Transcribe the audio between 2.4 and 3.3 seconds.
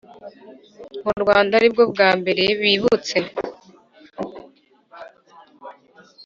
bibutse